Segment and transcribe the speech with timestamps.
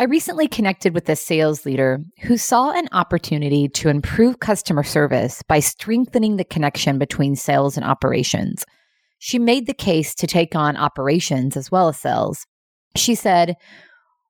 [0.00, 5.42] I recently connected with a sales leader who saw an opportunity to improve customer service
[5.42, 8.64] by strengthening the connection between sales and operations.
[9.18, 12.46] She made the case to take on operations as well as sales.
[12.96, 13.56] She said,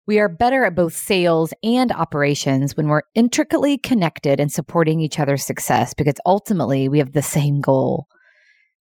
[0.08, 5.20] We are better at both sales and operations when we're intricately connected and supporting each
[5.20, 8.08] other's success because ultimately we have the same goal.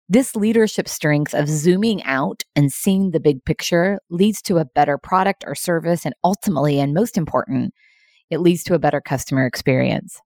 [0.08, 5.00] This leadership strength of zooming out and seeing the big picture leads to a better
[5.00, 6.06] product or service.
[6.06, 7.74] And ultimately, and most important,
[8.30, 10.22] it leads to a better customer experience.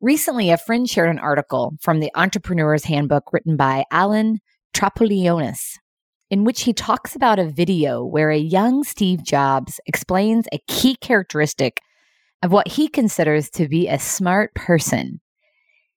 [0.00, 4.40] Recently, a friend shared an article from the Entrepreneur's Handbook written by Alan
[4.74, 5.76] Trapulionis,
[6.28, 10.96] in which he talks about a video where a young Steve Jobs explains a key
[10.96, 11.80] characteristic
[12.42, 15.20] of what he considers to be a smart person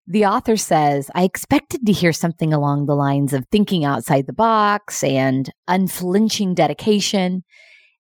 [0.06, 4.34] the author says, I expected to hear something along the lines of thinking outside the
[4.34, 7.44] box and unflinching dedication.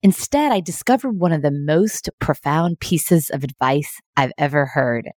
[0.03, 5.09] Instead, I discovered one of the most profound pieces of advice I've ever heard.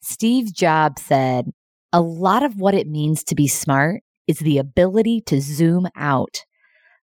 [0.00, 1.46] Steve Jobs said,
[1.94, 6.44] A lot of what it means to be smart is the ability to zoom out.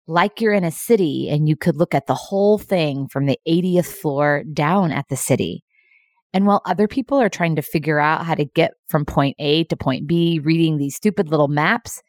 [0.06, 3.38] Like you're in a city and you could look at the whole thing from the
[3.48, 5.64] 80th floor down at the city.
[6.34, 9.64] And while other people are trying to figure out how to get from point A
[9.64, 12.02] to point B, reading these stupid little maps,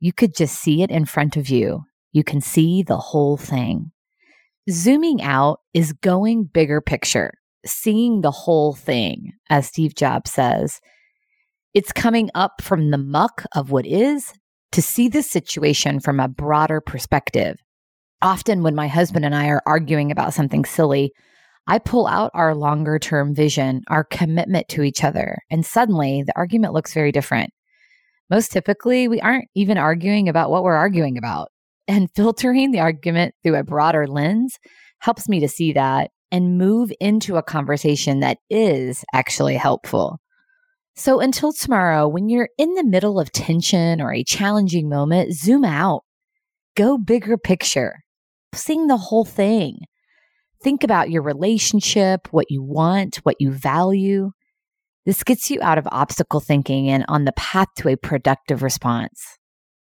[0.00, 1.84] you could just see it in front of you.
[2.12, 3.90] You can see the whole thing.
[4.70, 7.32] Zooming out is going bigger picture,
[7.64, 10.80] seeing the whole thing, as Steve Jobs says.
[11.72, 14.34] It's coming up from the muck of what is
[14.72, 17.56] to see the situation from a broader perspective.
[18.20, 21.12] Often, when my husband and I are arguing about something silly,
[21.66, 26.36] I pull out our longer term vision, our commitment to each other, and suddenly the
[26.36, 27.52] argument looks very different.
[28.28, 31.50] Most typically, we aren't even arguing about what we're arguing about.
[31.88, 34.58] And filtering the argument through a broader lens
[35.00, 40.20] helps me to see that and move into a conversation that is actually helpful.
[40.94, 45.64] So until tomorrow, when you're in the middle of tension or a challenging moment, zoom
[45.64, 46.04] out,
[46.76, 48.00] go bigger picture,
[48.54, 49.78] seeing the whole thing.
[50.62, 54.32] Think about your relationship, what you want, what you value.
[55.06, 59.38] This gets you out of obstacle thinking and on the path to a productive response.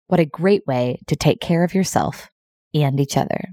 [0.07, 2.29] What a great way to take care of yourself
[2.73, 3.49] and each other.